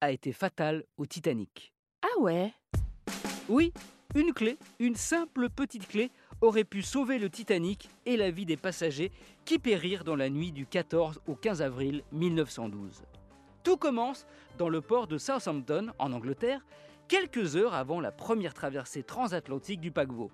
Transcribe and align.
a 0.00 0.10
été 0.10 0.32
fatale 0.32 0.84
au 0.96 1.06
Titanic. 1.06 1.72
Ah 2.02 2.20
ouais? 2.20 2.52
Oui, 3.48 3.72
une 4.14 4.32
clé, 4.32 4.58
une 4.78 4.94
simple 4.94 5.50
petite 5.50 5.86
clé, 5.86 6.10
aurait 6.40 6.64
pu 6.64 6.82
sauver 6.82 7.18
le 7.18 7.28
Titanic 7.28 7.90
et 8.06 8.16
la 8.16 8.30
vie 8.30 8.46
des 8.46 8.56
passagers 8.56 9.12
qui 9.44 9.58
périrent 9.58 10.04
dans 10.04 10.16
la 10.16 10.30
nuit 10.30 10.52
du 10.52 10.66
14 10.66 11.20
au 11.26 11.34
15 11.34 11.62
avril 11.62 12.02
1912. 12.12 13.02
Tout 13.62 13.76
commence 13.76 14.26
dans 14.56 14.70
le 14.70 14.80
port 14.80 15.06
de 15.06 15.18
Southampton, 15.18 15.92
en 15.98 16.12
Angleterre, 16.12 16.64
quelques 17.08 17.56
heures 17.56 17.74
avant 17.74 18.00
la 18.00 18.12
première 18.12 18.54
traversée 18.54 19.02
transatlantique 19.02 19.80
du 19.80 19.90
paquebot. 19.90 20.30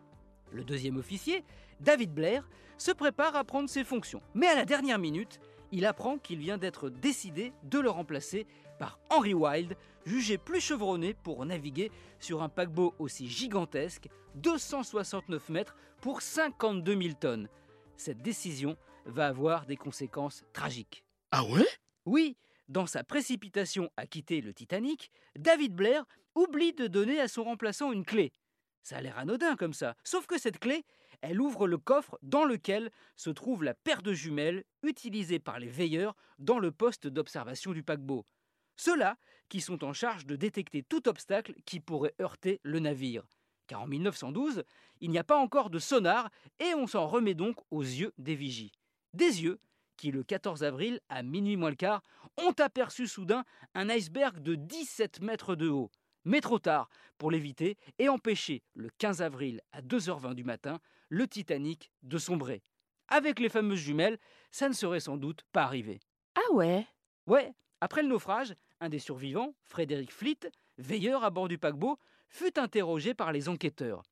Le 0.52 0.62
deuxième 0.62 0.96
officier, 0.96 1.42
David 1.80 2.14
Blair, 2.14 2.48
se 2.78 2.92
prépare 2.92 3.34
à 3.34 3.42
prendre 3.42 3.68
ses 3.68 3.82
fonctions. 3.82 4.22
Mais 4.34 4.46
à 4.46 4.54
la 4.54 4.64
dernière 4.64 4.98
minute, 4.98 5.40
il 5.72 5.86
apprend 5.86 6.18
qu'il 6.18 6.38
vient 6.38 6.58
d'être 6.58 6.90
décidé 6.90 7.52
de 7.64 7.78
le 7.78 7.90
remplacer 7.90 8.46
par 8.78 8.98
Henry 9.10 9.34
Wilde, 9.34 9.76
jugé 10.04 10.38
plus 10.38 10.60
chevronné 10.60 11.14
pour 11.14 11.44
naviguer 11.44 11.90
sur 12.20 12.42
un 12.42 12.48
paquebot 12.48 12.94
aussi 12.98 13.28
gigantesque, 13.28 14.08
269 14.36 15.48
mètres 15.48 15.76
pour 16.00 16.22
52 16.22 17.00
000 17.00 17.14
tonnes. 17.14 17.48
Cette 17.96 18.22
décision 18.22 18.76
va 19.06 19.28
avoir 19.28 19.66
des 19.66 19.76
conséquences 19.76 20.44
tragiques. 20.52 21.04
Ah 21.30 21.44
ouais? 21.44 21.66
Oui, 22.04 22.36
dans 22.68 22.86
sa 22.86 23.04
précipitation 23.04 23.90
à 23.96 24.06
quitter 24.06 24.40
le 24.40 24.52
Titanic, 24.52 25.10
David 25.36 25.74
Blair 25.74 26.04
oublie 26.34 26.72
de 26.72 26.86
donner 26.86 27.20
à 27.20 27.28
son 27.28 27.44
remplaçant 27.44 27.92
une 27.92 28.04
clé. 28.04 28.32
Ça 28.86 28.98
a 28.98 29.00
l'air 29.00 29.18
anodin 29.18 29.56
comme 29.56 29.72
ça, 29.72 29.96
sauf 30.04 30.28
que 30.28 30.38
cette 30.38 30.60
clé, 30.60 30.84
elle 31.20 31.40
ouvre 31.40 31.66
le 31.66 31.76
coffre 31.76 32.20
dans 32.22 32.44
lequel 32.44 32.92
se 33.16 33.30
trouve 33.30 33.64
la 33.64 33.74
paire 33.74 34.00
de 34.00 34.12
jumelles 34.12 34.62
utilisée 34.84 35.40
par 35.40 35.58
les 35.58 35.66
veilleurs 35.66 36.14
dans 36.38 36.60
le 36.60 36.70
poste 36.70 37.08
d'observation 37.08 37.72
du 37.72 37.82
paquebot. 37.82 38.24
Ceux-là 38.76 39.16
qui 39.48 39.60
sont 39.60 39.82
en 39.82 39.92
charge 39.92 40.24
de 40.24 40.36
détecter 40.36 40.84
tout 40.84 41.08
obstacle 41.08 41.54
qui 41.64 41.80
pourrait 41.80 42.14
heurter 42.20 42.60
le 42.62 42.78
navire. 42.78 43.26
Car 43.66 43.82
en 43.82 43.88
1912, 43.88 44.62
il 45.00 45.10
n'y 45.10 45.18
a 45.18 45.24
pas 45.24 45.36
encore 45.36 45.68
de 45.68 45.80
sonar 45.80 46.30
et 46.60 46.72
on 46.74 46.86
s'en 46.86 47.08
remet 47.08 47.34
donc 47.34 47.56
aux 47.72 47.82
yeux 47.82 48.12
des 48.18 48.36
vigies. 48.36 48.70
Des 49.14 49.42
yeux 49.42 49.58
qui, 49.96 50.12
le 50.12 50.22
14 50.22 50.62
avril, 50.62 51.00
à 51.08 51.24
minuit 51.24 51.56
moins 51.56 51.70
le 51.70 51.74
quart, 51.74 52.02
ont 52.36 52.54
aperçu 52.60 53.08
soudain 53.08 53.44
un 53.74 53.88
iceberg 53.88 54.40
de 54.40 54.54
17 54.54 55.22
mètres 55.22 55.56
de 55.56 55.68
haut. 55.68 55.90
Mais 56.26 56.40
trop 56.40 56.58
tard 56.58 56.88
pour 57.18 57.30
l'éviter 57.30 57.78
et 58.00 58.08
empêcher, 58.08 58.64
le 58.74 58.90
15 58.98 59.22
avril 59.22 59.62
à 59.70 59.80
2h20 59.80 60.34
du 60.34 60.42
matin, 60.42 60.80
le 61.08 61.28
Titanic 61.28 61.92
de 62.02 62.18
sombrer. 62.18 62.64
Avec 63.06 63.38
les 63.38 63.48
fameuses 63.48 63.78
jumelles, 63.78 64.18
ça 64.50 64.68
ne 64.68 64.74
serait 64.74 64.98
sans 64.98 65.16
doute 65.16 65.44
pas 65.52 65.62
arrivé. 65.62 66.00
Ah 66.34 66.52
ouais? 66.52 66.84
Ouais, 67.28 67.52
après 67.80 68.02
le 68.02 68.08
naufrage, 68.08 68.56
un 68.80 68.88
des 68.88 68.98
survivants, 68.98 69.54
Frédéric 69.62 70.12
Fleet, 70.12 70.50
veilleur 70.78 71.22
à 71.22 71.30
bord 71.30 71.46
du 71.46 71.58
paquebot, 71.58 71.96
fut 72.28 72.58
interrogé 72.58 73.14
par 73.14 73.30
les 73.30 73.48
enquêteurs. 73.48 74.02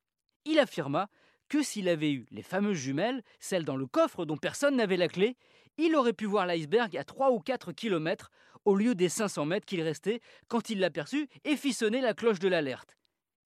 Il 0.45 0.57
affirma 0.57 1.09
que 1.49 1.61
s'il 1.61 1.89
avait 1.89 2.13
eu 2.13 2.25
les 2.31 2.43
fameuses 2.43 2.77
jumelles, 2.77 3.23
celles 3.41 3.65
dans 3.65 3.75
le 3.75 3.87
coffre 3.87 4.23
dont 4.23 4.37
personne 4.37 4.77
n'avait 4.77 4.95
la 4.95 5.09
clé, 5.09 5.35
il 5.77 5.95
aurait 5.95 6.13
pu 6.13 6.25
voir 6.25 6.45
l'iceberg 6.45 6.95
à 6.97 7.03
3 7.03 7.31
ou 7.31 7.39
4 7.39 7.71
kilomètres 7.71 8.31
au 8.65 8.75
lieu 8.75 8.95
des 8.95 9.09
500 9.09 9.45
mètres 9.45 9.65
qu'il 9.65 9.81
restait 9.81 10.21
quand 10.47 10.69
il 10.69 10.79
l'aperçut 10.79 11.27
et 11.43 11.55
fit 11.55 11.73
sonner 11.73 12.01
la 12.01 12.13
cloche 12.13 12.39
de 12.39 12.47
l'alerte. 12.47 12.97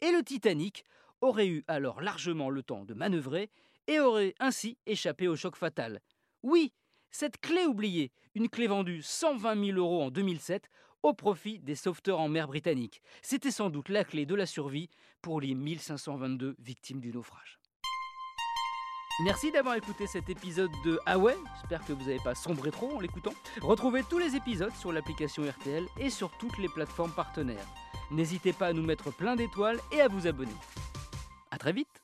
Et 0.02 0.12
le 0.12 0.24
Titanic 0.24 0.86
aurait 1.22 1.48
eu 1.48 1.64
alors 1.68 2.02
largement 2.02 2.50
le 2.50 2.64
temps 2.64 2.86
de 2.86 2.94
manœuvrer 2.94 3.50
et 3.88 4.00
aurait 4.00 4.36
ainsi 4.40 4.78
échappé 4.86 5.28
au 5.28 5.36
choc 5.36 5.56
fatal. 5.56 6.02
Oui, 6.44 6.74
cette 7.12 7.40
clé 7.40 7.66
oubliée, 7.66 8.12
une 8.36 8.50
clé 8.50 8.68
vendue 8.68 9.02
120 9.02 9.66
000 9.66 9.78
euros 9.78 10.04
en 10.04 10.10
2007 10.10 10.70
au 11.04 11.14
profit 11.14 11.60
des 11.60 11.76
sauveteurs 11.76 12.20
en 12.20 12.30
mer 12.30 12.48
britanniques. 12.48 13.02
C'était 13.22 13.52
sans 13.52 13.70
doute 13.70 13.90
la 13.90 14.04
clé 14.04 14.26
de 14.26 14.36
la 14.36 14.46
survie 14.46 14.90
pour 15.22 15.42
les 15.42 15.56
1522 15.56 16.56
victimes 16.60 17.02
du 17.02 17.12
naufrage. 17.12 17.60
Merci 19.22 19.52
d'avoir 19.52 19.76
écouté 19.76 20.08
cet 20.08 20.30
épisode 20.30 20.72
de 20.86 20.98
Ah 21.06 21.18
j'espère 21.58 21.84
que 21.84 21.92
vous 21.92 22.06
n'avez 22.06 22.20
pas 22.24 22.36
sombré 22.36 22.72
trop 22.72 22.96
en 22.96 23.02
l'écoutant. 23.02 23.34
Retrouvez 23.62 24.04
tous 24.10 24.18
les 24.18 24.38
épisodes 24.38 24.74
sur 24.76 24.94
l'application 24.94 25.44
RTL 25.44 25.86
et 25.98 26.10
sur 26.10 26.32
toutes 26.38 26.58
les 26.58 26.70
plateformes 26.70 27.12
partenaires. 27.12 27.68
N'hésitez 28.12 28.54
pas 28.54 28.68
à 28.68 28.74
nous 28.74 28.82
mettre 28.82 29.12
plein 29.12 29.36
d'étoiles 29.36 29.80
et 29.92 30.00
à 30.00 30.08
vous 30.08 30.26
abonner. 30.26 30.56
A 31.52 31.58
très 31.58 31.74
vite 31.74 31.99